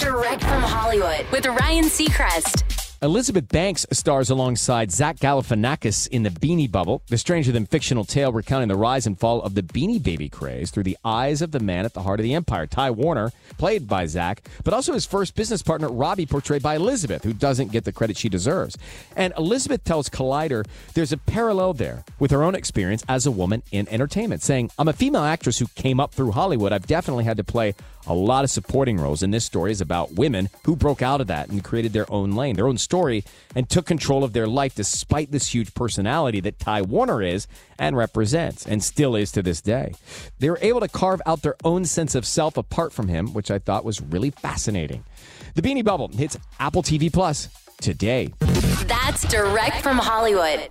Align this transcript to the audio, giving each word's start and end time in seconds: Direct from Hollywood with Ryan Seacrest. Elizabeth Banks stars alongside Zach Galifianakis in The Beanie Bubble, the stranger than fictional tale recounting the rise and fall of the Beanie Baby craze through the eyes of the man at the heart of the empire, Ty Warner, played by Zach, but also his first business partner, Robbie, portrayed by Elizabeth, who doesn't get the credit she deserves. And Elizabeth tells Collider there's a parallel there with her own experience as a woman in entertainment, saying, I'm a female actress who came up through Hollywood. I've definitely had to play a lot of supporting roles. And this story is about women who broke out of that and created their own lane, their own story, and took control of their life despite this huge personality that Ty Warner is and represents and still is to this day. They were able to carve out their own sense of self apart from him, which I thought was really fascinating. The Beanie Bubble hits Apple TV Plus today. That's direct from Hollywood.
Direct 0.00 0.42
from 0.42 0.62
Hollywood 0.62 1.26
with 1.30 1.46
Ryan 1.46 1.84
Seacrest. 1.84 2.62
Elizabeth 3.02 3.48
Banks 3.48 3.84
stars 3.92 4.30
alongside 4.30 4.90
Zach 4.90 5.16
Galifianakis 5.18 6.08
in 6.08 6.22
The 6.22 6.30
Beanie 6.30 6.70
Bubble, 6.70 7.02
the 7.08 7.18
stranger 7.18 7.52
than 7.52 7.66
fictional 7.66 8.04
tale 8.04 8.32
recounting 8.32 8.68
the 8.68 8.76
rise 8.76 9.06
and 9.06 9.20
fall 9.20 9.42
of 9.42 9.54
the 9.54 9.62
Beanie 9.62 10.02
Baby 10.02 10.30
craze 10.30 10.70
through 10.70 10.84
the 10.84 10.96
eyes 11.04 11.42
of 11.42 11.50
the 11.50 11.60
man 11.60 11.84
at 11.84 11.92
the 11.92 12.00
heart 12.00 12.18
of 12.18 12.24
the 12.24 12.32
empire, 12.32 12.66
Ty 12.66 12.92
Warner, 12.92 13.30
played 13.58 13.86
by 13.86 14.06
Zach, 14.06 14.48
but 14.64 14.72
also 14.72 14.94
his 14.94 15.04
first 15.04 15.34
business 15.34 15.62
partner, 15.62 15.88
Robbie, 15.88 16.24
portrayed 16.24 16.62
by 16.62 16.76
Elizabeth, 16.76 17.24
who 17.24 17.34
doesn't 17.34 17.72
get 17.72 17.84
the 17.84 17.92
credit 17.92 18.16
she 18.16 18.30
deserves. 18.30 18.78
And 19.16 19.34
Elizabeth 19.36 19.84
tells 19.84 20.08
Collider 20.08 20.64
there's 20.94 21.12
a 21.12 21.18
parallel 21.18 21.74
there 21.74 22.04
with 22.18 22.30
her 22.30 22.42
own 22.42 22.54
experience 22.54 23.04
as 23.06 23.26
a 23.26 23.30
woman 23.30 23.62
in 23.70 23.86
entertainment, 23.90 24.40
saying, 24.40 24.70
I'm 24.78 24.88
a 24.88 24.94
female 24.94 25.24
actress 25.24 25.58
who 25.58 25.66
came 25.74 26.00
up 26.00 26.14
through 26.14 26.30
Hollywood. 26.30 26.72
I've 26.72 26.86
definitely 26.86 27.24
had 27.24 27.36
to 27.36 27.44
play 27.44 27.74
a 28.06 28.14
lot 28.14 28.44
of 28.44 28.50
supporting 28.50 28.98
roles. 28.98 29.22
And 29.22 29.32
this 29.32 29.44
story 29.44 29.72
is 29.72 29.80
about 29.80 30.12
women 30.12 30.48
who 30.64 30.76
broke 30.76 31.02
out 31.02 31.20
of 31.20 31.26
that 31.28 31.48
and 31.48 31.62
created 31.62 31.92
their 31.92 32.10
own 32.12 32.32
lane, 32.32 32.56
their 32.56 32.68
own 32.68 32.78
story, 32.78 33.24
and 33.54 33.68
took 33.68 33.86
control 33.86 34.24
of 34.24 34.32
their 34.32 34.46
life 34.46 34.74
despite 34.74 35.30
this 35.30 35.54
huge 35.54 35.74
personality 35.74 36.40
that 36.40 36.58
Ty 36.58 36.82
Warner 36.82 37.22
is 37.22 37.46
and 37.78 37.96
represents 37.96 38.66
and 38.66 38.82
still 38.82 39.16
is 39.16 39.32
to 39.32 39.42
this 39.42 39.60
day. 39.60 39.94
They 40.38 40.50
were 40.50 40.58
able 40.60 40.80
to 40.80 40.88
carve 40.88 41.22
out 41.26 41.42
their 41.42 41.56
own 41.64 41.84
sense 41.84 42.14
of 42.14 42.26
self 42.26 42.56
apart 42.56 42.92
from 42.92 43.08
him, 43.08 43.32
which 43.32 43.50
I 43.50 43.58
thought 43.58 43.84
was 43.84 44.00
really 44.00 44.30
fascinating. 44.30 45.04
The 45.54 45.62
Beanie 45.62 45.84
Bubble 45.84 46.08
hits 46.08 46.36
Apple 46.58 46.82
TV 46.82 47.12
Plus 47.12 47.48
today. 47.80 48.32
That's 48.86 49.26
direct 49.28 49.82
from 49.82 49.98
Hollywood. 49.98 50.70